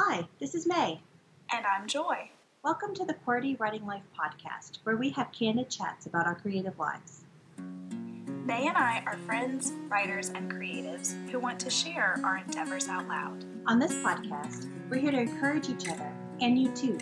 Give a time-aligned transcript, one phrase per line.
[0.00, 1.00] Hi, this is May.
[1.52, 2.30] And I'm Joy.
[2.62, 6.78] Welcome to the QWERTY Writing Life podcast, where we have candid chats about our creative
[6.78, 7.24] lives.
[7.56, 13.08] May and I are friends, writers, and creatives who want to share our endeavors out
[13.08, 13.44] loud.
[13.66, 16.96] On this podcast, we're here to encourage each other, and you too,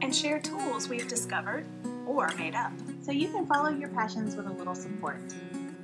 [0.00, 1.66] and share tools we've discovered
[2.06, 2.72] or made up.
[3.02, 5.20] So you can follow your passions with a little support.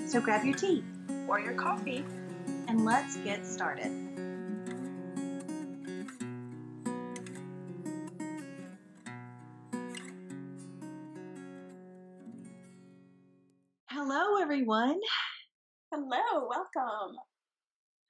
[0.06, 0.82] So grab your tea
[1.28, 2.02] or your coffee
[2.66, 4.05] and let's get started.
[14.66, 14.98] Everyone.
[15.92, 17.16] Hello, welcome.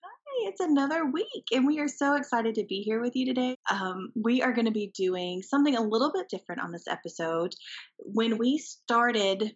[0.02, 3.56] Hi, it's another week, and we are so excited to be here with you today.
[3.70, 7.52] Um, we are going to be doing something a little bit different on this episode.
[7.98, 9.55] When we started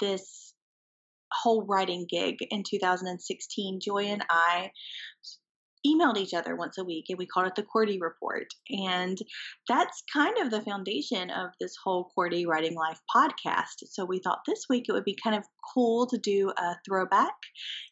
[0.00, 0.52] this
[1.32, 4.72] whole writing gig in 2016, Joy and I
[5.86, 8.46] emailed each other once a week and we called it the QWERTY Report.
[8.70, 9.18] And
[9.68, 13.84] that's kind of the foundation of this whole QWERTY Writing Life podcast.
[13.90, 17.34] So we thought this week it would be kind of cool to do a throwback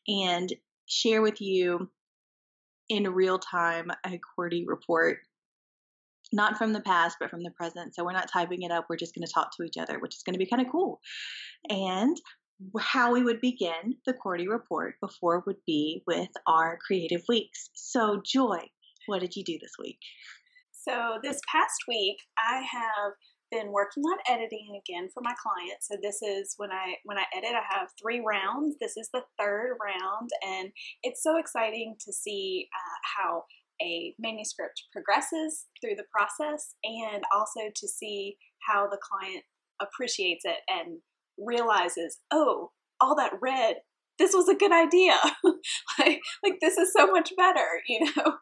[0.08, 0.52] and
[0.86, 1.90] share with you
[2.88, 5.18] in real time a QWERTY report.
[6.32, 7.94] Not from the past, but from the present.
[7.94, 8.86] So we're not typing it up.
[8.88, 10.72] We're just going to talk to each other, which is going to be kind of
[10.72, 11.00] cool.
[11.70, 12.16] And
[12.80, 17.70] how we would begin the QWERTY report before would be with our creative weeks.
[17.74, 18.60] So, Joy,
[19.06, 19.98] what did you do this week?
[20.72, 23.12] So, this past week, I have
[23.50, 25.88] been working on editing again for my clients.
[25.88, 28.76] So this is when I when I edit, I have three rounds.
[28.80, 30.70] This is the third round, and
[31.02, 33.44] it's so exciting to see uh, how
[33.82, 39.44] a manuscript progresses through the process, and also to see how the client
[39.80, 40.98] appreciates it and
[41.38, 42.70] realizes, oh,
[43.00, 43.76] all that red
[44.18, 45.16] this was a good idea.
[45.98, 48.36] Like like this is so much better you know?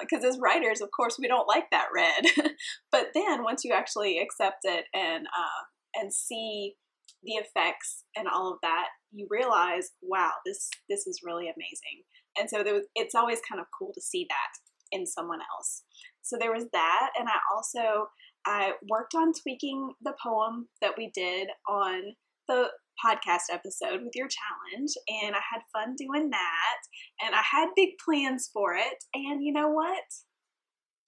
[0.00, 2.24] Because uh, as writers of course we don't like that red.
[2.92, 5.62] But then once you actually accept it and uh,
[5.94, 6.74] and see
[7.22, 12.02] the effects and all of that you realize wow this this is really amazing.
[12.38, 15.84] And so was, it's always kind of cool to see that in someone else.
[16.22, 18.08] So there was that and i also
[18.44, 22.14] i worked on tweaking the poem that we did on
[22.48, 22.68] the
[23.04, 26.80] podcast episode with your challenge and I had fun doing that
[27.24, 30.02] and I had big plans for it and you know what?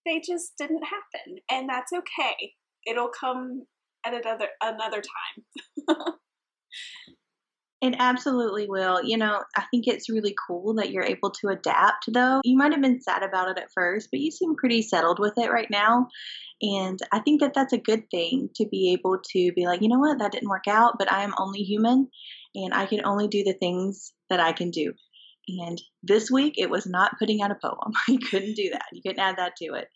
[0.07, 2.55] They just didn't happen and that's okay.
[2.87, 3.67] It'll come
[4.05, 5.97] at another another time.
[7.83, 9.03] It absolutely will.
[9.03, 12.43] You know, I think it's really cool that you're able to adapt, though.
[12.45, 15.33] You might have been sad about it at first, but you seem pretty settled with
[15.39, 16.09] it right now.
[16.61, 19.89] And I think that that's a good thing to be able to be like, you
[19.89, 22.09] know what, that didn't work out, but I am only human
[22.55, 24.93] and I can only do the things that I can do.
[25.49, 27.93] And this week it was not putting out a poem.
[28.09, 28.85] you couldn't do that.
[28.93, 29.89] You couldn't add that to it.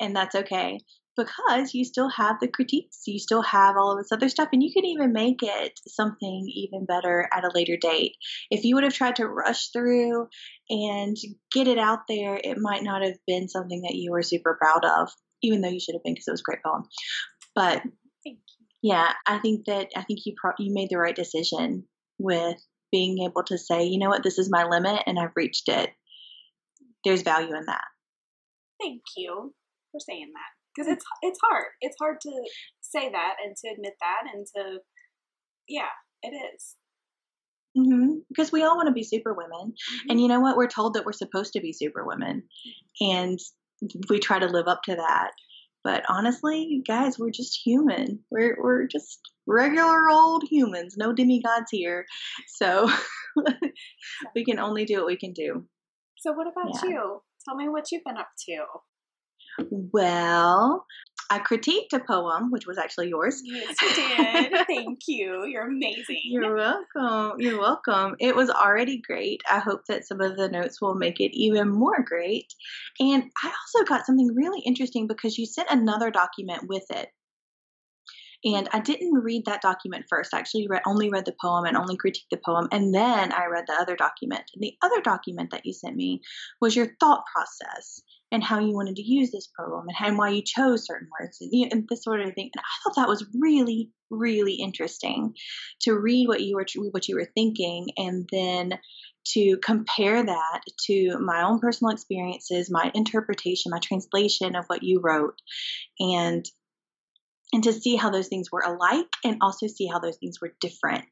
[0.00, 0.78] And that's okay
[1.16, 4.62] because you still have the critiques, you still have all of this other stuff, and
[4.62, 8.12] you can even make it something even better at a later date.
[8.50, 10.28] If you would have tried to rush through
[10.68, 11.16] and
[11.52, 14.84] get it out there, it might not have been something that you were super proud
[14.84, 15.10] of,
[15.42, 16.84] even though you should have been because it was a great poem.
[17.54, 17.82] But
[18.82, 21.84] yeah, I think that I think you pro- you made the right decision
[22.18, 22.56] with
[22.90, 25.90] being able to say, you know what, this is my limit, and I've reached it.
[27.04, 27.84] There's value in that.
[28.80, 29.54] Thank you
[29.92, 31.66] for saying that because it's it's hard.
[31.80, 32.30] It's hard to
[32.80, 34.78] say that and to admit that and to
[35.68, 35.92] yeah,
[36.22, 36.76] it is.
[37.76, 38.18] Mm-hmm.
[38.28, 40.10] Because we all want to be super women, mm-hmm.
[40.10, 40.56] and you know what?
[40.56, 42.44] We're told that we're supposed to be super women,
[43.00, 43.38] and
[44.08, 45.30] we try to live up to that.
[45.82, 48.20] But honestly, guys, we're just human.
[48.30, 50.94] We're we're just regular old humans.
[50.96, 52.06] No demigods here.
[52.46, 52.88] So
[54.34, 55.66] we can only do what we can do.
[56.18, 56.90] So what about yeah.
[56.90, 57.20] you?
[57.44, 58.64] Tell me what you've been up to.
[59.70, 60.86] Well,
[61.30, 63.40] I critiqued a poem, which was actually yours.
[63.44, 64.66] Yes, you did.
[64.66, 65.44] Thank you.
[65.46, 66.20] You're amazing.
[66.24, 67.40] You're welcome.
[67.40, 68.14] You're welcome.
[68.20, 69.42] It was already great.
[69.50, 72.52] I hope that some of the notes will make it even more great.
[73.00, 77.08] And I also got something really interesting because you sent another document with it.
[78.44, 80.34] And I didn't read that document first.
[80.34, 82.68] I actually read, only read the poem and only critiqued the poem.
[82.70, 84.42] And then I read the other document.
[84.54, 86.20] And the other document that you sent me
[86.60, 88.02] was your thought process
[88.34, 91.08] and how you wanted to use this poem and, how, and why you chose certain
[91.20, 92.50] words and, and this sort of thing.
[92.52, 95.34] And I thought that was really, really interesting
[95.82, 98.78] to read what you were what you were thinking and then
[99.34, 105.00] to compare that to my own personal experiences, my interpretation, my translation of what you
[105.00, 105.40] wrote,
[106.00, 106.44] and
[107.52, 110.56] and to see how those things were alike and also see how those things were
[110.60, 111.06] different.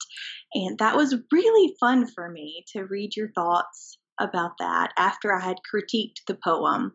[0.55, 5.41] And that was really fun for me to read your thoughts about that after I
[5.41, 6.93] had critiqued the poem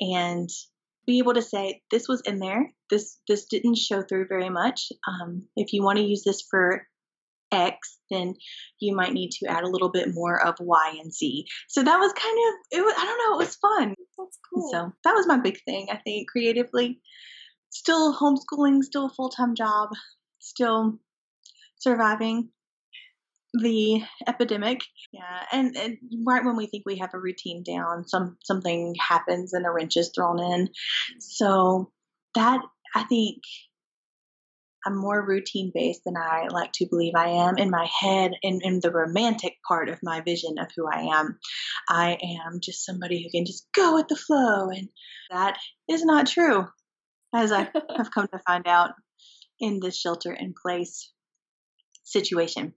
[0.00, 0.48] and
[1.06, 2.70] be able to say this was in there.
[2.90, 4.92] This this didn't show through very much.
[5.08, 6.86] Um, if you want to use this for
[7.50, 8.34] X, then
[8.78, 11.46] you might need to add a little bit more of Y and Z.
[11.68, 13.94] So that was kind of it was I don't know, it was fun.
[14.18, 14.70] That's cool.
[14.70, 17.00] So that was my big thing, I think, creatively.
[17.70, 19.90] Still homeschooling, still a full time job,
[20.40, 20.98] still
[21.78, 22.50] surviving
[23.54, 24.82] the epidemic.
[25.12, 29.52] Yeah, and, and right when we think we have a routine down, some something happens
[29.52, 30.68] and a wrench is thrown in.
[31.20, 31.90] So
[32.34, 32.60] that
[32.94, 33.42] I think
[34.86, 38.62] I'm more routine based than I like to believe I am in my head and
[38.62, 41.38] in the romantic part of my vision of who I am.
[41.88, 42.16] I
[42.46, 44.88] am just somebody who can just go with the flow, and
[45.30, 45.58] that
[45.88, 46.66] is not true,
[47.34, 48.92] as I have come to find out
[49.60, 51.10] in this shelter in place
[52.04, 52.74] situation.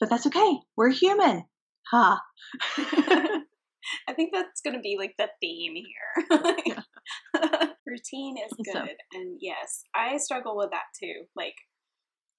[0.00, 0.58] But that's okay.
[0.76, 1.44] We're human.
[1.90, 2.20] Ha.
[2.60, 3.38] Huh.
[4.08, 6.38] I think that's going to be like the theme here.
[7.86, 8.74] Routine is good.
[8.74, 8.86] So.
[9.14, 11.24] And yes, I struggle with that too.
[11.34, 11.54] Like,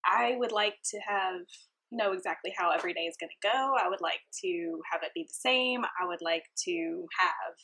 [0.06, 1.42] I would like to have
[1.92, 3.74] know exactly how every day is going to go.
[3.84, 5.84] I would like to have it be the same.
[5.84, 7.56] I would like to have,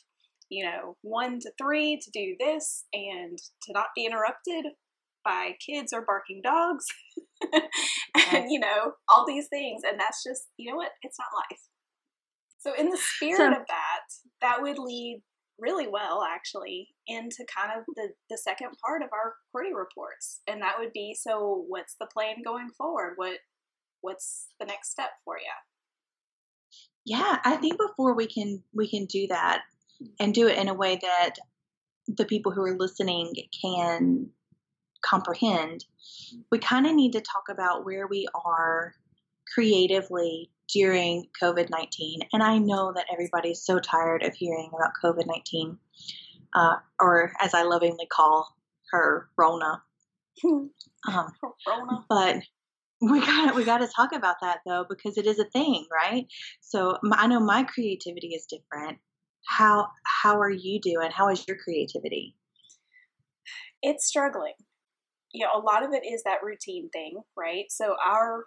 [0.48, 4.66] you know, one to three to do this and to not be interrupted
[5.26, 6.86] by kids or barking dogs.
[8.32, 9.82] And you know all these things.
[9.86, 10.90] And that's just you know what?
[11.02, 11.60] It's not life.
[12.58, 14.00] So in the spirit so, of that
[14.40, 15.22] that would lead
[15.58, 20.40] really well actually into kind of the the second part of our QWERTY reports.
[20.46, 23.12] And that would be so what's the plan going forward?
[23.16, 23.36] What
[24.00, 25.52] what's the next step for you
[27.04, 29.62] yeah i think before we can we can do that
[30.20, 31.34] and do it in a way that
[32.06, 33.32] the people who are listening
[33.62, 34.28] can
[35.08, 35.84] comprehend,
[36.50, 38.94] we kind of need to talk about where we are
[39.54, 42.20] creatively during COVID 19.
[42.32, 45.78] And I know that everybody's so tired of hearing about COVID 19,
[46.54, 48.48] uh, or as I lovingly call
[48.90, 49.82] her, Rona.
[51.08, 51.28] Um,
[51.68, 52.04] Rona.
[52.08, 52.42] But
[53.00, 56.26] we got we got to talk about that though because it is a thing, right?
[56.60, 58.98] So I know my creativity is different.
[59.46, 61.10] How how are you doing?
[61.12, 62.34] How is your creativity?
[63.82, 64.54] It's struggling
[65.36, 67.66] you know, a lot of it is that routine thing, right?
[67.68, 68.46] So our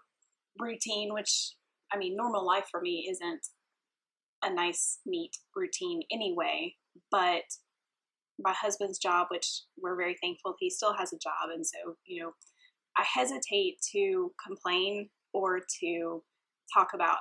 [0.60, 1.54] routine, which
[1.94, 3.48] I mean, normal life for me isn't
[4.44, 6.74] a nice, neat routine anyway,
[7.12, 7.44] but
[8.40, 11.54] my husband's job, which we're very thankful he still has a job.
[11.54, 12.32] And so, you know,
[12.98, 16.24] I hesitate to complain or to
[16.76, 17.20] talk about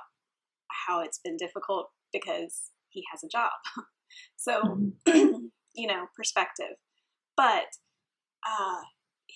[0.87, 3.51] how it's been difficult because he has a job.
[4.35, 4.61] so,
[5.07, 5.45] mm-hmm.
[5.75, 6.75] you know, perspective.
[7.37, 7.67] But
[8.47, 8.81] uh,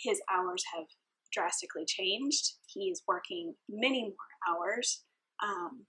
[0.03, 0.85] his hours have
[1.31, 2.53] drastically changed.
[2.67, 5.03] He's working many more hours,
[5.43, 5.85] um,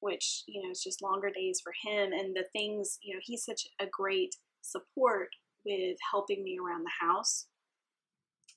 [0.00, 2.12] which you know is just longer days for him.
[2.12, 5.28] And the things you know, he's such a great support
[5.64, 7.46] with helping me around the house.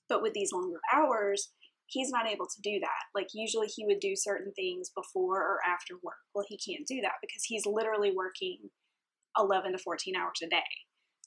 [0.09, 1.51] But with these longer hours,
[1.87, 3.03] he's not able to do that.
[3.15, 6.19] Like usually he would do certain things before or after work.
[6.33, 8.69] Well, he can't do that because he's literally working
[9.37, 10.63] 11 to 14 hours a day.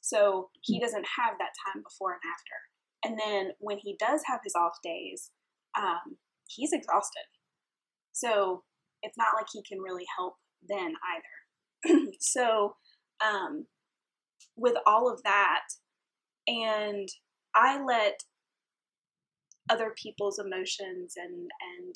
[0.01, 0.85] So he hmm.
[0.85, 2.70] doesn't have that time before and after.
[3.05, 5.31] And then when he does have his off days,
[5.79, 6.19] um,
[6.49, 7.25] he's exhausted.
[8.13, 8.65] So
[9.03, 10.35] it's not like he can really help
[10.69, 12.11] then either.
[12.21, 12.75] so
[13.25, 13.67] um,
[14.57, 15.63] with all of that,
[16.47, 17.09] and
[17.55, 18.21] I let
[19.71, 21.95] other people's emotions and and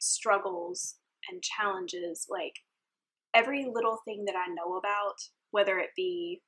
[0.00, 0.96] struggles
[1.30, 2.54] and challenges like
[3.34, 5.14] every little thing that I know about,
[5.50, 6.40] whether it be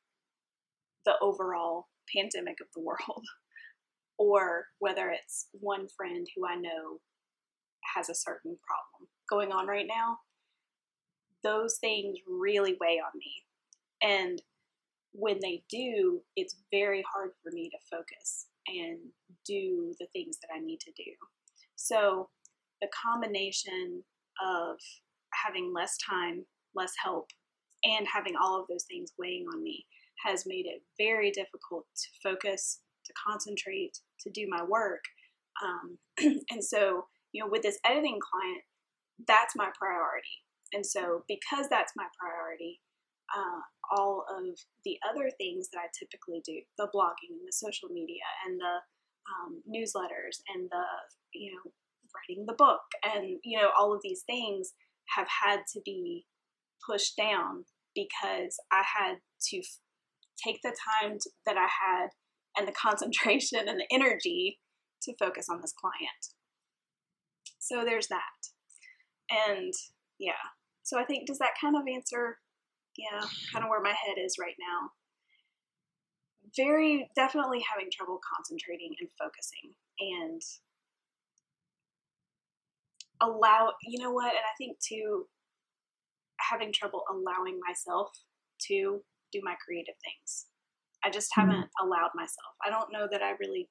[1.05, 3.25] the overall pandemic of the world
[4.18, 7.00] or whether it's one friend who I know
[7.94, 10.18] has a certain problem going on right now,
[11.42, 13.33] those things really weigh on me.
[14.02, 14.42] And
[15.12, 18.99] when they do, it's very hard for me to focus and
[19.47, 21.11] do the things that I need to do.
[21.76, 22.28] So,
[22.80, 24.02] the combination
[24.44, 24.76] of
[25.33, 26.44] having less time,
[26.75, 27.28] less help,
[27.85, 29.87] and having all of those things weighing on me
[30.25, 35.05] has made it very difficult to focus to concentrate, to do my work.
[35.63, 35.99] Um,
[36.51, 38.63] and so, you know, with this editing client,
[39.27, 40.43] that's my priority.
[40.73, 42.81] And so, because that's my priority,
[43.35, 43.63] uh,
[43.95, 48.25] all of the other things that I typically do the blogging and the social media
[48.47, 48.77] and the
[49.31, 50.85] um, newsletters and the,
[51.33, 51.71] you know,
[52.15, 54.73] writing the book and, you know, all of these things
[55.17, 56.27] have had to be
[56.87, 59.17] pushed down because I had
[59.51, 59.81] to f-
[60.45, 62.09] take the time to, that I had
[62.57, 64.59] and the concentration and the energy
[65.03, 66.25] to focus on this client.
[67.59, 68.21] So there's that.
[69.31, 69.73] And
[70.19, 70.33] yeah,
[70.83, 72.39] so I think, does that kind of answer,
[72.97, 74.91] yeah, kind of where my head is right now?
[76.57, 80.41] very definitely having trouble concentrating and focusing and
[83.21, 85.27] allow you know what and i think too
[86.51, 88.09] having trouble allowing myself
[88.61, 89.01] to
[89.33, 90.47] do my creative things
[91.05, 91.43] i just Mhm.
[91.43, 93.69] haven't allowed myself i don't know that i really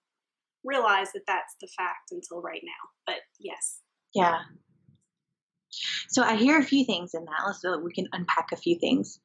[0.63, 3.81] realized that that's the fact until right now but yes
[4.13, 4.43] Yeah.
[6.09, 7.43] So I hear a few things in that.
[7.45, 9.19] Let's so we can unpack a few things.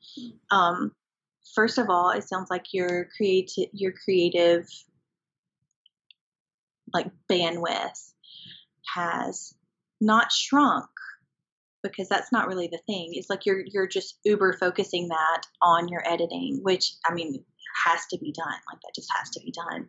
[0.50, 0.92] Um,
[1.54, 4.66] first of all, it sounds like your creative your creative
[6.94, 8.12] like bandwidth
[8.94, 9.54] has
[10.00, 10.88] not shrunk
[11.82, 13.10] because that's not really the thing.
[13.12, 17.44] It's like you're you're just uber focusing that on your editing, which I mean
[17.86, 18.46] has to be done.
[18.46, 19.88] Like that just has to be done.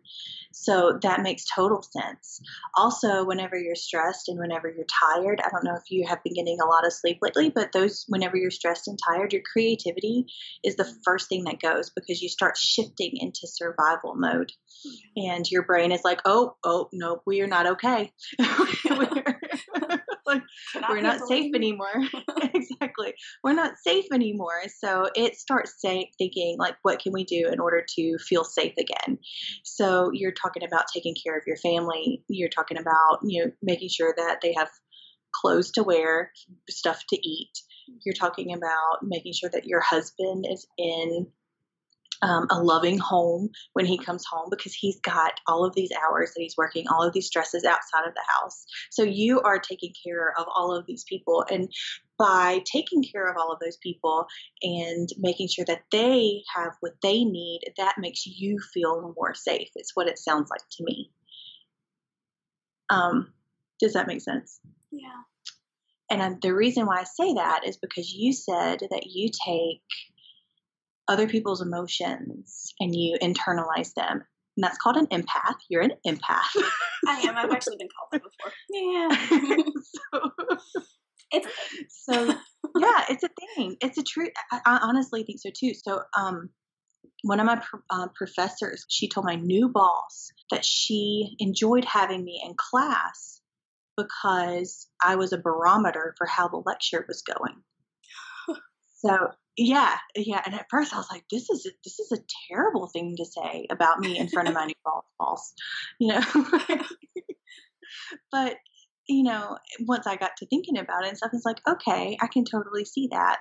[0.52, 2.40] So that makes total sense.
[2.76, 6.34] Also, whenever you're stressed and whenever you're tired, I don't know if you have been
[6.34, 10.26] getting a lot of sleep lately, but those whenever you're stressed and tired, your creativity
[10.64, 14.52] is the first thing that goes because you start shifting into survival mode
[15.16, 18.12] and your brain is like, "Oh, oh, no, we are not okay.
[20.34, 21.92] we're, like, we're not safe anymore."
[22.54, 23.14] exactly.
[23.42, 24.62] We're not safe anymore.
[24.78, 28.74] So it starts say, thinking like, "What can we do in order to feel safe
[28.78, 29.18] again?"
[29.64, 32.22] So you're talking about taking care of your family.
[32.28, 34.68] You're talking about you know making sure that they have
[35.34, 36.32] clothes to wear,
[36.68, 37.52] stuff to eat.
[38.04, 41.26] You're talking about making sure that your husband is in
[42.22, 46.32] um, a loving home when he comes home because he's got all of these hours
[46.34, 48.66] that he's working, all of these stresses outside of the house.
[48.90, 51.44] So you are taking care of all of these people.
[51.50, 51.72] And
[52.18, 54.26] by taking care of all of those people
[54.62, 59.68] and making sure that they have what they need, that makes you feel more safe.
[59.74, 61.10] It's what it sounds like to me.
[62.90, 63.32] Um,
[63.80, 64.60] does that make sense?
[64.90, 65.22] yeah
[66.10, 69.80] And the reason why I say that is because you said that you take
[71.10, 74.24] other people's emotions and you internalize them.
[74.56, 75.56] And that's called an empath.
[75.68, 76.62] You're an empath.
[77.06, 80.30] i am i've actually been called that before yeah so,
[81.32, 81.86] it's a thing.
[81.88, 82.34] so,
[82.78, 83.76] yeah, it's a thing.
[83.80, 84.28] It's a true.
[84.52, 85.72] I, I honestly think so too.
[85.74, 86.50] So, um,
[87.22, 92.24] one of my pr- uh, professors, she told my new boss that she enjoyed having
[92.24, 93.40] me in class
[93.96, 97.62] because I was a barometer for how the lecture was going.
[99.02, 100.40] So yeah, yeah.
[100.46, 103.26] And at first I was like, this is a, this is a terrible thing to
[103.26, 104.74] say about me in front of my new
[105.18, 105.52] boss,
[105.98, 106.20] you know.
[108.32, 108.56] but
[109.06, 112.26] you know, once I got to thinking about it and stuff, it's like, okay, I
[112.28, 113.38] can totally see that.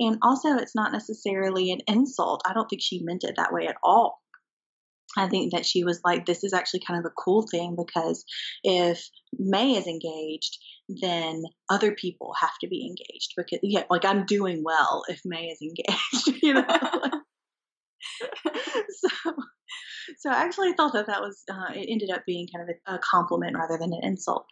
[0.00, 2.42] And also, it's not necessarily an insult.
[2.46, 4.18] I don't think she meant it that way at all.
[5.16, 8.24] I think that she was like, this is actually kind of a cool thing because
[8.62, 14.24] if May is engaged, then other people have to be engaged because, yeah, like I'm
[14.24, 16.62] doing well if May is engaged, you know?
[18.90, 19.08] so,
[20.18, 22.94] so I actually thought that that was, uh, it ended up being kind of a,
[22.96, 24.46] a compliment rather than an insult.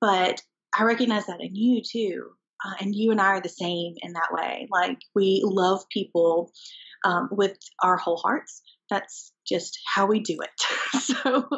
[0.00, 0.42] But
[0.76, 2.30] I recognize that in you too.
[2.64, 4.68] Uh, and you and I are the same in that way.
[4.70, 6.52] Like we love people
[7.04, 8.62] um, with our whole hearts.
[8.90, 11.00] That's just how we do it.
[11.00, 11.48] so,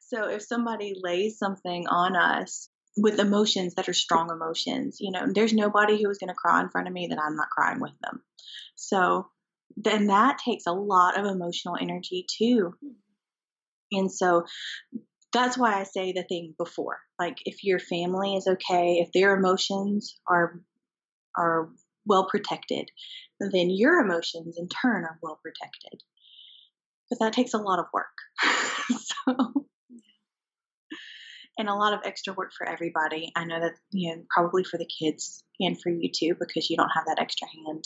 [0.00, 5.26] so if somebody lays something on us with emotions that are strong emotions, you know,
[5.32, 7.80] there's nobody who is going to cry in front of me that I'm not crying
[7.80, 8.22] with them.
[8.74, 9.28] So
[9.76, 12.74] then that takes a lot of emotional energy too.
[13.92, 14.44] And so
[15.32, 16.98] that's why I say the thing before.
[17.18, 20.60] Like if your family is okay, if their emotions are
[21.36, 21.68] are
[22.08, 22.90] well protected,
[23.40, 26.02] then your emotions in turn are well protected.
[27.10, 28.06] But that takes a lot of work.
[28.90, 29.66] so
[31.58, 33.32] and a lot of extra work for everybody.
[33.34, 36.76] I know that you know probably for the kids and for you too because you
[36.76, 37.84] don't have that extra hand.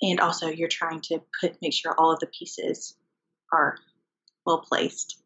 [0.00, 2.96] And also you're trying to put make sure all of the pieces
[3.52, 3.76] are
[4.46, 5.22] well placed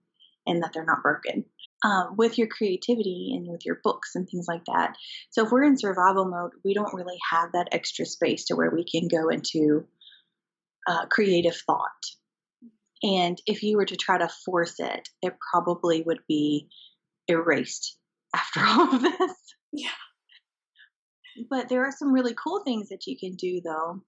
[0.46, 1.44] and that they're not broken.
[1.84, 4.96] Um, with your creativity and with your books and things like that.
[5.30, 8.70] So if we're in survival mode, we don't really have that extra space to where
[8.70, 9.86] we can go into
[10.86, 11.90] uh, creative thought.
[13.02, 16.68] And if you were to try to force it, it probably would be
[17.28, 17.98] erased
[18.34, 19.32] after all of this.
[19.72, 19.90] Yeah.
[21.50, 24.02] But there are some really cool things that you can do, though.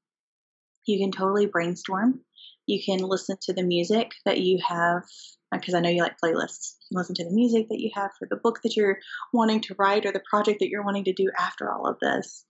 [0.87, 2.21] You can totally brainstorm.
[2.67, 5.03] You can listen to the music that you have,
[5.53, 6.75] because I know you like playlists.
[6.91, 8.99] You can listen to the music that you have for the book that you're
[9.33, 12.45] wanting to write or the project that you're wanting to do after all of this,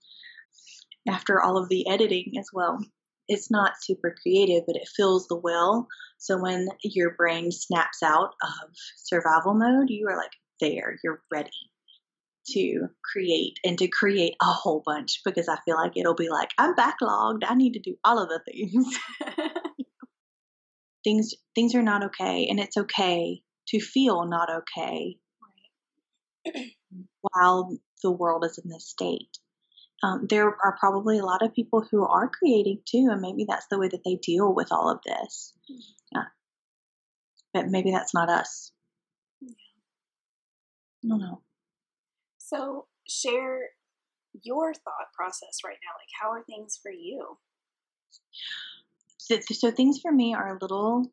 [1.07, 2.79] after all of the editing as well.
[3.27, 5.87] It's not super creative, but it fills the well.
[6.17, 11.51] So when your brain snaps out of survival mode, you are like there, you're ready
[12.53, 16.49] to create and to create a whole bunch because I feel like it'll be like,
[16.57, 17.43] I'm backlogged.
[17.47, 18.97] I need to do all of the things.
[21.03, 25.17] things things are not okay and it's okay to feel not okay
[26.45, 26.71] right.
[27.21, 29.37] while the world is in this state
[30.01, 33.67] um, there are probably a lot of people who are creating too and maybe that's
[33.69, 35.79] the way that they deal with all of this mm-hmm.
[36.15, 36.23] yeah.
[37.53, 38.71] but maybe that's not us
[39.41, 39.51] yeah.
[41.05, 41.41] i don't know
[42.37, 43.69] so share
[44.43, 47.37] your thought process right now like how are things for you
[49.51, 51.11] so, things for me are a little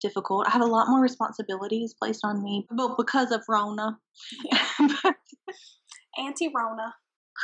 [0.00, 0.46] difficult.
[0.46, 3.98] I have a lot more responsibilities placed on me, well, because of Rona.
[4.44, 4.90] Yeah.
[6.18, 6.94] Anti Rona.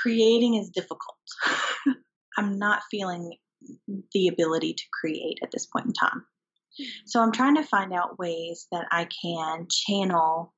[0.02, 1.16] Creating is difficult.
[2.36, 3.36] I'm not feeling
[4.12, 6.24] the ability to create at this point in time.
[6.78, 6.84] Hmm.
[7.06, 10.52] So I'm trying to find out ways that I can channel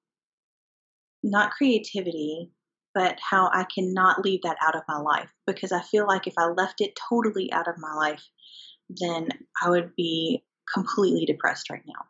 [1.23, 2.51] not creativity,
[2.95, 6.35] but how I cannot leave that out of my life because I feel like if
[6.39, 8.23] I left it totally out of my life,
[8.89, 9.29] then
[9.63, 12.05] I would be completely depressed right now.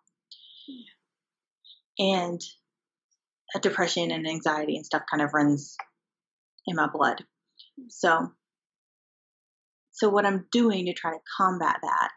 [1.99, 2.41] And
[3.63, 5.77] depression and anxiety and stuff kind of runs
[6.67, 7.25] in my blood.
[7.89, 8.33] So,
[9.93, 12.11] so what I'm doing to try to combat that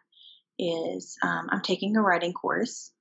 [0.58, 2.92] is um, I'm taking a writing course,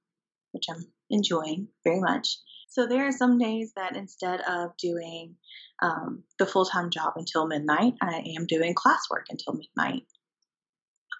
[0.52, 2.38] which I'm enjoying very much.
[2.68, 5.36] So there are some days that instead of doing
[5.82, 10.04] um, the full time job until midnight, I am doing classwork until midnight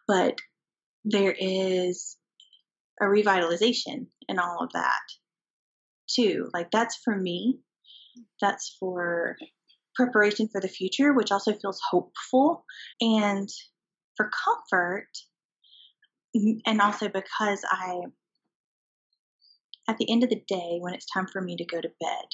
[0.09, 0.39] but
[1.05, 2.17] there is
[3.01, 5.01] a revitalization in all of that
[6.09, 6.49] too.
[6.53, 7.61] Like that's for me,
[8.41, 9.37] that's for
[9.95, 12.65] preparation for the future, which also feels hopeful
[13.01, 13.49] and
[14.17, 15.09] for comfort.
[16.67, 18.01] And also because I,
[19.89, 22.27] at the end of the day, when it's time for me to go to bed,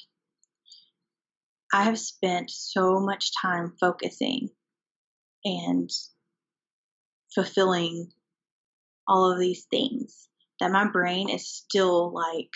[1.72, 4.50] I have spent so much time focusing
[5.44, 5.90] and
[7.34, 8.10] fulfilling
[9.06, 10.28] all of these things
[10.60, 12.50] that my brain is still like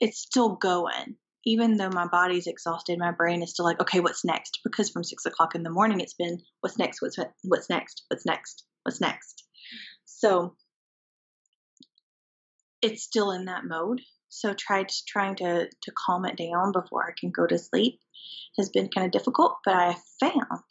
[0.00, 1.16] it's still going.
[1.44, 4.60] Even though my body's exhausted my brain is still like okay what's next?
[4.64, 7.02] Because from six o'clock in the morning it's been what's next?
[7.02, 8.02] What's what's next?
[8.08, 8.64] What's next?
[8.84, 9.44] What's next?
[10.04, 10.54] So
[12.80, 14.00] it's still in that mode.
[14.28, 18.00] So tried trying to to calm it down before i can go to sleep
[18.56, 20.62] has been kind of difficult but i found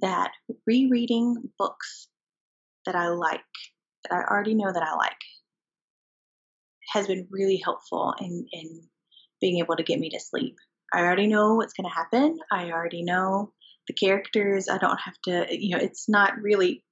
[0.00, 0.30] that
[0.66, 2.08] rereading books
[2.86, 3.40] that I like,
[4.04, 5.12] that I already know that I like,
[6.92, 8.82] has been really helpful in, in
[9.40, 10.56] being able to get me to sleep.
[10.92, 12.38] I already know what's going to happen.
[12.50, 13.52] I already know
[13.86, 14.68] the characters.
[14.68, 16.84] I don't have to, you know, it's not really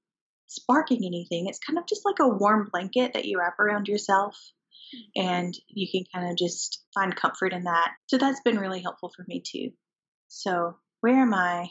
[0.46, 1.46] sparking anything.
[1.46, 4.36] It's kind of just like a warm blanket that you wrap around yourself
[4.94, 5.28] mm-hmm.
[5.28, 7.92] and you can kind of just find comfort in that.
[8.06, 9.70] So that's been really helpful for me too.
[10.28, 11.68] So, where am I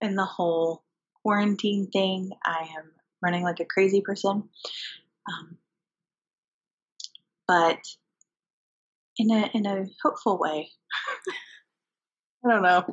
[0.00, 0.82] in the whole
[1.22, 2.30] quarantine thing.
[2.44, 4.48] I am running like a crazy person.
[5.28, 5.58] Um,
[7.48, 7.78] but
[9.18, 10.70] in a in a hopeful way.
[12.44, 12.84] I don't know.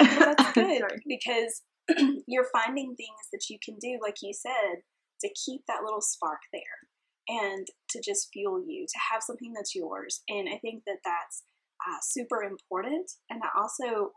[0.00, 1.62] well, that's good because
[2.26, 4.82] you're finding things that you can do, like you said,
[5.20, 6.78] to keep that little spark there
[7.28, 10.22] and to just fuel you, to have something that's yours.
[10.28, 11.44] And I think that that's
[11.86, 13.10] uh, super important.
[13.30, 14.12] And I also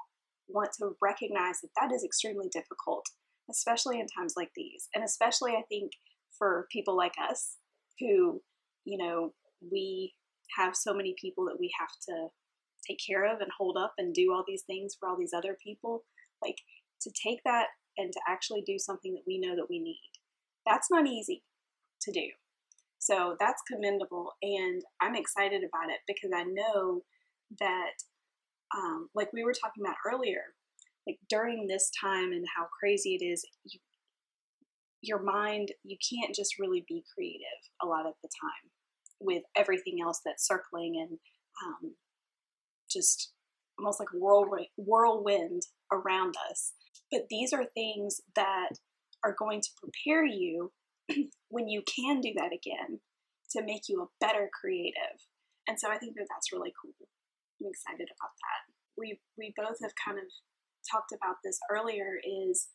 [0.48, 3.06] want to recognize that that is extremely difficult,
[3.50, 4.90] especially in times like these.
[4.94, 5.92] And especially, I think,
[6.38, 7.56] for people like us
[8.00, 8.42] who,
[8.84, 9.34] you know,
[9.72, 10.14] we
[10.58, 12.28] have so many people that we have to
[12.88, 15.58] take care of and hold up and do all these things for all these other
[15.64, 16.04] people.
[16.42, 16.58] Like
[17.02, 20.12] to take that and to actually do something that we know that we need.
[20.66, 21.44] That's not easy
[22.02, 22.28] to do.
[23.00, 24.34] So that's commendable.
[24.42, 27.02] And I'm excited about it because I know
[27.60, 27.92] that
[28.76, 30.42] um, like we were talking about earlier,
[31.08, 33.80] like during this time and how crazy it is, you,
[35.02, 38.72] your mind, you can't just really be creative a lot of the time
[39.20, 41.20] with everything else that's circling and
[41.66, 41.96] um,
[42.92, 43.32] just
[43.80, 46.74] almost like whirlwind, whirlwind around us.
[47.12, 48.70] But these are things that
[49.24, 50.72] are going to prepare you
[51.50, 53.00] when you can do that again
[53.52, 55.28] to make you a better creative.
[55.68, 57.08] And so I think that that's really cool.
[57.62, 58.62] I'm excited about that.
[58.98, 60.26] We we both have kind of
[60.92, 62.70] talked about this earlier is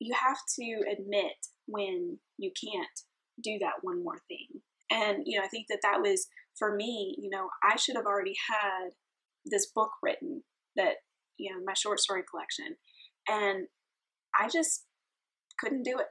[0.00, 2.98] you have to admit when you can't
[3.42, 4.62] do that one more thing.
[4.90, 6.26] And you know, I think that that was
[6.58, 8.90] for me, you know, I should have already had
[9.44, 10.42] this book written
[10.76, 10.96] that,
[11.38, 12.76] you know, my short story collection.
[13.28, 13.66] And
[14.38, 14.84] I just
[15.58, 16.06] couldn't do it.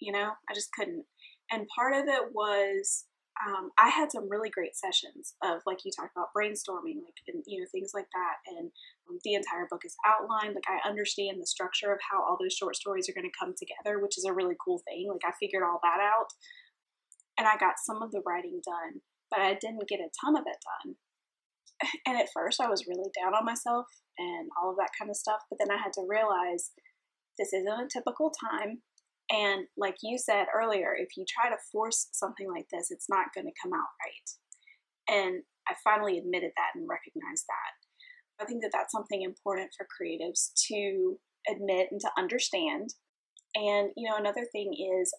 [0.00, 1.04] You know, I just couldn't.
[1.50, 3.04] And part of it was
[3.46, 7.42] um, I had some really great sessions of like you talked about brainstorming, like and
[7.46, 8.70] you know things like that, and
[9.08, 10.54] um, the entire book is outlined.
[10.54, 13.54] Like I understand the structure of how all those short stories are going to come
[13.54, 15.06] together, which is a really cool thing.
[15.08, 16.34] Like I figured all that out,
[17.38, 20.44] and I got some of the writing done, but I didn't get a ton of
[20.46, 20.96] it done.
[22.06, 23.86] And at first, I was really down on myself
[24.18, 25.46] and all of that kind of stuff.
[25.48, 26.72] But then I had to realize
[27.38, 28.82] this isn't a typical time
[29.30, 33.34] and like you said earlier, if you try to force something like this, it's not
[33.34, 34.28] going to come out right.
[35.08, 38.42] And I finally admitted that and recognized that.
[38.42, 41.18] I think that that's something important for creatives to
[41.50, 42.94] admit and to understand.
[43.54, 45.12] And, you know, another thing is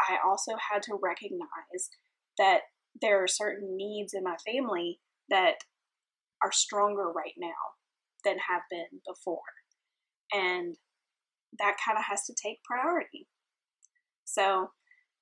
[0.00, 1.88] I also had to recognize
[2.38, 2.60] that
[3.00, 5.56] there are certain needs in my family that
[6.42, 7.78] are stronger right now
[8.24, 9.40] than have been before.
[10.32, 10.76] And
[11.58, 13.26] that kind of has to take priority.
[14.24, 14.70] So,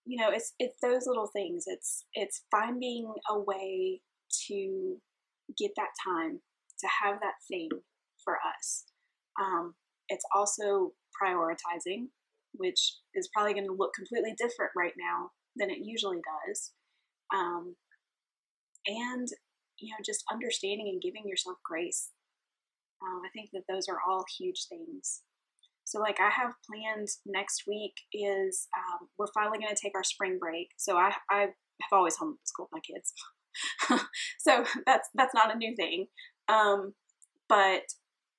[0.05, 1.65] you know, it's it's those little things.
[1.67, 4.01] It's it's finding a way
[4.49, 4.97] to
[5.59, 6.41] get that time
[6.79, 7.69] to have that thing
[8.25, 8.85] for us.
[9.41, 9.75] Um,
[10.09, 12.09] it's also prioritizing,
[12.55, 16.73] which is probably going to look completely different right now than it usually does.
[17.35, 17.77] Um,
[18.87, 19.29] and
[19.79, 22.11] you know, just understanding and giving yourself grace.
[23.03, 25.23] Um, I think that those are all huge things.
[25.91, 30.05] So, like, I have planned next week is um, we're finally going to take our
[30.05, 30.69] spring break.
[30.77, 33.13] So, I, I have always homeschooled my kids,
[34.39, 36.07] so that's that's not a new thing.
[36.49, 36.95] Um,
[37.49, 37.83] but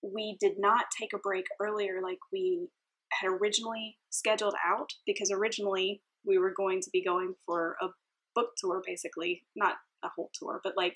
[0.01, 2.69] we did not take a break earlier like we
[3.11, 7.87] had originally scheduled out because originally we were going to be going for a
[8.33, 10.95] book tour, basically, not a whole tour, but like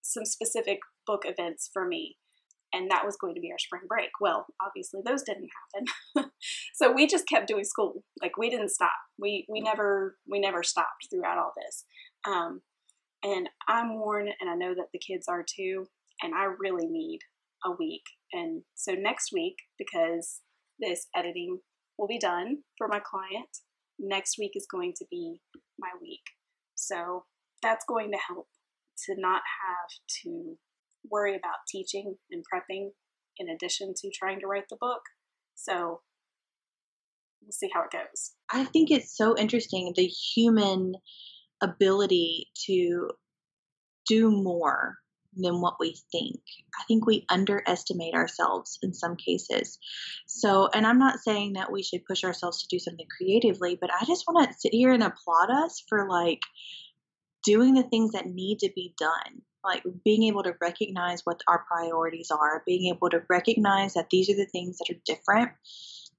[0.00, 2.16] some specific book events for me
[2.72, 4.10] and that was going to be our spring break.
[4.20, 6.30] Well, obviously those didn't happen.
[6.74, 8.02] so we just kept doing school.
[8.20, 8.92] Like we didn't stop.
[9.18, 11.84] We we never we never stopped throughout all this.
[12.26, 12.62] Um,
[13.22, 15.86] and I'm worn, and I know that the kids are too.
[16.22, 17.20] And I really need
[17.64, 18.02] a week.
[18.32, 20.40] And so next week, because
[20.78, 21.58] this editing
[21.98, 23.48] will be done for my client,
[23.98, 25.40] next week is going to be
[25.78, 26.22] my week.
[26.74, 27.24] So
[27.62, 28.48] that's going to help
[29.06, 29.90] to not have
[30.22, 30.58] to
[31.10, 32.90] worry about teaching and prepping
[33.38, 35.02] in addition to trying to write the book.
[35.54, 36.00] So
[37.42, 38.32] we'll see how it goes.
[38.50, 40.94] I think it's so interesting the human
[41.62, 43.10] ability to
[44.08, 44.96] do more
[45.34, 46.40] than what we think.
[46.78, 49.78] I think we underestimate ourselves in some cases.
[50.26, 53.90] So, and I'm not saying that we should push ourselves to do something creatively, but
[53.98, 56.40] I just want to sit here and applaud us for like
[57.44, 61.64] doing the things that need to be done like being able to recognize what our
[61.68, 65.50] priorities are, being able to recognize that these are the things that are different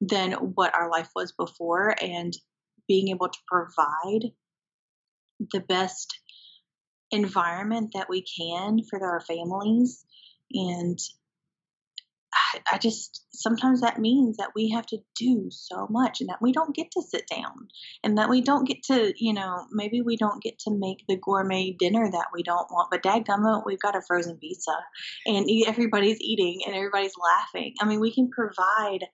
[0.02, 2.38] than what our life was before, and
[2.88, 4.32] being able to provide
[5.52, 6.20] the best
[7.12, 10.06] environment that we can for our families
[10.52, 11.00] and
[12.72, 16.52] I just sometimes that means that we have to do so much and that we
[16.52, 17.68] don't get to sit down
[18.04, 21.18] and that we don't get to, you know, maybe we don't get to make the
[21.18, 24.76] gourmet dinner that we don't want, but dadgummit, we've got a frozen pizza
[25.26, 27.74] and everybody's eating and everybody's laughing.
[27.82, 29.06] I mean, we can provide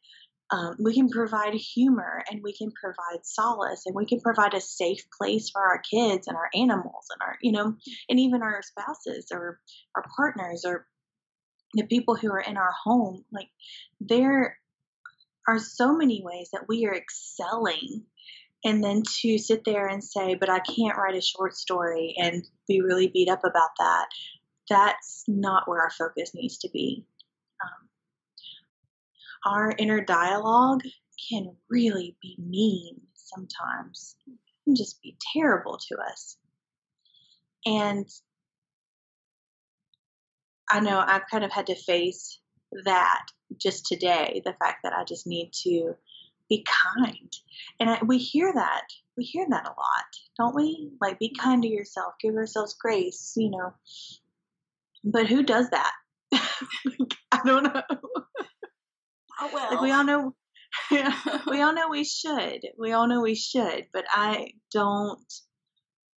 [0.51, 4.61] um, we can provide humor and we can provide solace and we can provide a
[4.61, 7.75] safe place for our kids and our animals and our you know
[8.09, 9.59] and even our spouses or
[9.95, 10.87] our partners or
[11.73, 13.49] the people who are in our home, like
[14.01, 14.57] there
[15.47, 18.03] are so many ways that we are excelling.
[18.65, 22.45] And then to sit there and say, but I can't write a short story and
[22.67, 24.07] be really beat up about that,
[24.69, 27.05] that's not where our focus needs to be.
[27.63, 30.81] Um, our inner dialogue
[31.29, 34.15] can really be mean sometimes
[34.67, 36.37] and just be terrible to us.
[37.65, 38.07] And
[40.69, 42.39] I know I've kind of had to face
[42.85, 43.25] that
[43.57, 45.95] just today the fact that I just need to
[46.49, 47.31] be kind.
[47.79, 48.83] And I, we hear that.
[49.17, 50.05] We hear that a lot,
[50.37, 50.91] don't we?
[51.01, 53.73] Like, be kind to yourself, give ourselves grace, you know.
[55.03, 55.91] But who does that?
[57.31, 57.83] I don't know.
[59.41, 59.71] Oh, well.
[59.71, 60.35] Like, we all know.
[60.91, 61.13] Yeah,
[61.47, 62.61] we all know we should.
[62.77, 65.33] We all know we should, but I don't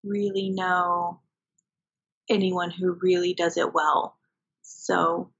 [0.03, 1.21] really know
[2.29, 4.17] anyone who really does it well.
[4.77, 5.31] So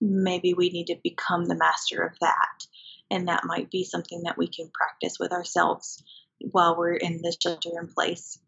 [0.00, 2.66] maybe we need to become the master of that.
[3.10, 6.02] And that might be something that we can practice with ourselves
[6.40, 8.38] while we're in this shelter in place.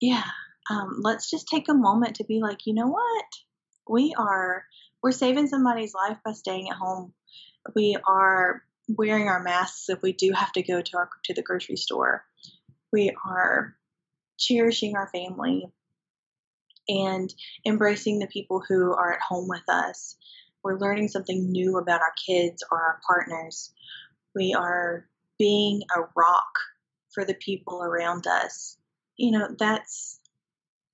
[0.00, 0.24] Yeah.
[0.68, 3.24] Um, let's just take a moment to be like, you know what?
[3.88, 4.64] We are
[5.02, 7.12] we're saving somebody's life by staying at home.
[7.74, 11.42] We are wearing our masks if we do have to go to our to the
[11.42, 12.24] grocery store.
[12.92, 13.76] We are
[14.38, 15.72] cherishing our family
[16.88, 17.32] and
[17.66, 20.16] embracing the people who are at home with us.
[20.62, 23.72] We're learning something new about our kids or our partners.
[24.34, 25.06] We are
[25.38, 26.52] being a rock
[27.14, 28.76] for the people around us.
[29.16, 30.20] You know, that's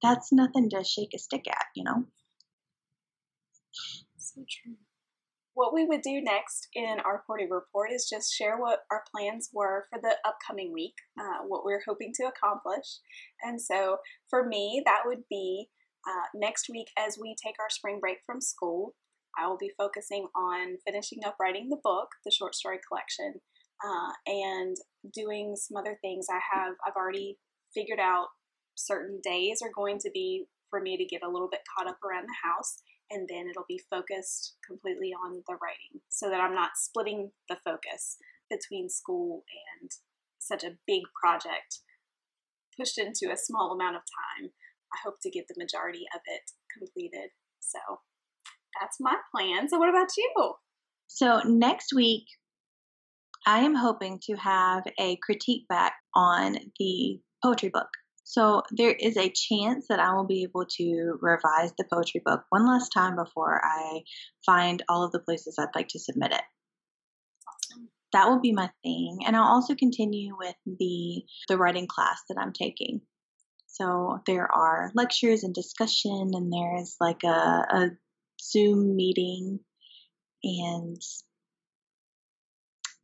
[0.02, 2.04] that's nothing to shake a stick at, you know.
[4.16, 4.74] So true.
[5.54, 9.50] What we would do next in our QWERTY report is just share what our plans
[9.52, 13.00] were for the upcoming week, uh, what we're hoping to accomplish.
[13.42, 13.98] And so
[14.30, 15.68] for me, that would be
[16.06, 18.94] uh, next week as we take our spring break from school.
[19.38, 23.40] I will be focusing on finishing up writing the book, the short story collection,
[23.84, 24.76] uh, and
[25.12, 26.26] doing some other things.
[26.30, 27.38] I have I've already
[27.74, 28.28] figured out
[28.74, 31.98] certain days are going to be for me to get a little bit caught up
[32.02, 36.54] around the house and then it'll be focused completely on the writing so that I'm
[36.54, 38.16] not splitting the focus
[38.50, 39.44] between school
[39.80, 39.90] and
[40.38, 41.80] such a big project
[42.76, 44.50] pushed into a small amount of time.
[44.94, 46.42] I hope to get the majority of it
[46.76, 47.30] completed.
[47.60, 47.78] So
[48.80, 49.68] that's my plan.
[49.68, 50.54] So, what about you?
[51.06, 52.24] So, next week,
[53.46, 57.88] I am hoping to have a critique back on the poetry book.
[58.24, 62.44] So there is a chance that I will be able to revise the poetry book
[62.50, 64.02] one last time before I
[64.46, 66.42] find all of the places I'd like to submit it.
[67.48, 67.88] Awesome.
[68.12, 72.38] That will be my thing, and I'll also continue with the the writing class that
[72.40, 73.00] I'm taking.
[73.72, 77.90] So there are lectures and discussion, and there's like a, a
[78.40, 79.60] Zoom meeting
[80.44, 81.00] and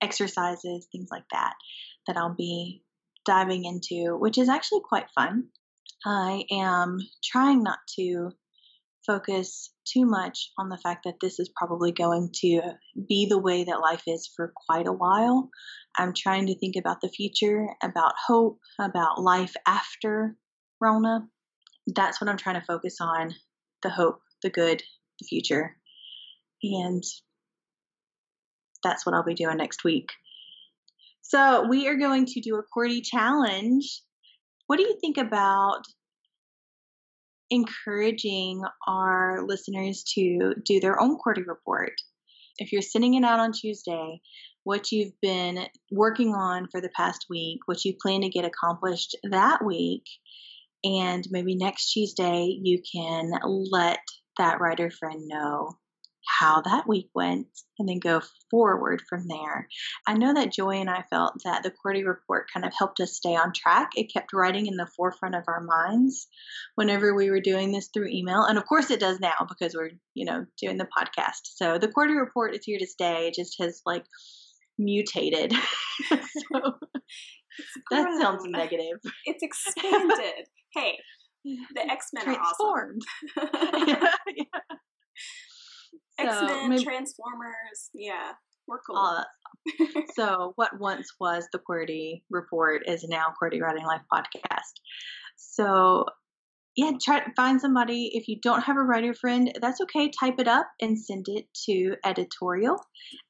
[0.02, 1.54] exercises, things like that,
[2.06, 2.82] that I'll be
[3.24, 5.48] diving into, which is actually quite fun.
[6.04, 8.32] I am trying not to
[9.06, 12.60] focus too much on the fact that this is probably going to
[13.08, 15.48] be the way that life is for quite a while.
[15.96, 20.36] I'm trying to think about the future, about hope, about life after
[20.80, 21.26] Rona.
[21.86, 23.34] That's what I'm trying to focus on
[23.82, 24.82] the hope, the good,
[25.20, 25.76] the future.
[26.62, 27.02] And
[28.82, 30.10] that's what I'll be doing next week.
[31.22, 34.02] So we are going to do a QWERTY challenge.
[34.66, 35.82] What do you think about
[37.50, 41.92] encouraging our listeners to do their own QWERTY report?
[42.58, 44.20] If you're sending it out on Tuesday,
[44.64, 49.16] what you've been working on for the past week, what you plan to get accomplished
[49.30, 50.04] that week,
[50.84, 54.00] and maybe next Tuesday you can let
[54.38, 55.76] that writer friend know
[56.38, 57.46] how that week went
[57.78, 59.66] and then go forward from there.
[60.06, 63.16] I know that Joy and I felt that the QWERTY report kind of helped us
[63.16, 63.90] stay on track.
[63.96, 66.26] It kept writing in the forefront of our minds
[66.74, 68.44] whenever we were doing this through email.
[68.44, 71.40] And of course it does now because we're, you know, doing the podcast.
[71.44, 73.28] So the QWERTY report is here to stay.
[73.28, 74.04] It just has like
[74.78, 75.52] mutated.
[76.10, 76.74] so
[77.90, 78.98] that sounds negative.
[79.24, 80.46] It's expanded.
[80.74, 80.98] Hey,
[81.44, 82.98] the X Men are awesome.
[83.86, 84.44] yeah, yeah.
[86.18, 87.90] X Men, maybe- Transformers.
[87.94, 88.32] Yeah,
[88.66, 88.96] we're cool.
[88.96, 90.06] stuff.
[90.14, 94.72] so what once was the QWERTY report is now QWERTY Writing Life podcast.
[95.36, 96.04] So
[96.78, 98.12] yeah, try to find somebody.
[98.14, 100.08] If you don't have a writer friend, that's okay.
[100.10, 102.76] Type it up and send it to editorial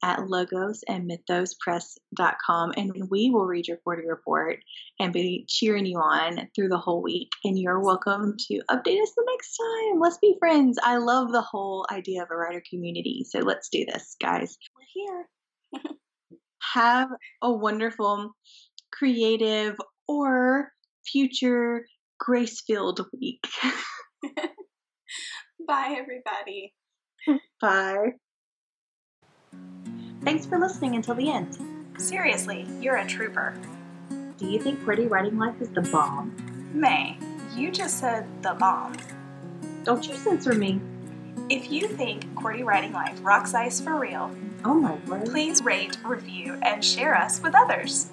[0.05, 4.59] at logosandmythospress.com and we will read your QWERTY report
[5.01, 7.31] and be cheering you on through the whole week.
[7.43, 9.99] And you're welcome to update us the next time.
[9.99, 10.79] Let's be friends.
[10.85, 13.25] I love the whole idea of a writer community.
[13.27, 14.59] So let's do this, guys.
[14.77, 15.27] we're here.
[16.75, 17.09] Have
[17.41, 18.37] a wonderful,
[18.93, 20.71] creative, or
[21.07, 21.87] future
[22.19, 23.47] grace filled week.
[25.67, 26.75] Bye, everybody.
[27.61, 28.13] Bye.
[30.23, 31.59] Thanks for listening until the end.
[31.99, 33.55] Seriously, you're a trooper.
[34.39, 36.35] Do you think QWERTY Writing Life is the bomb?
[36.73, 37.19] May,
[37.57, 38.95] you just said the bomb.
[39.85, 40.81] Don't you censor me.
[41.51, 44.31] If you think QWERTY Writing Life rocks ice for real,
[44.65, 45.27] Oh my word.
[45.27, 48.11] please rate, review, and share us with others.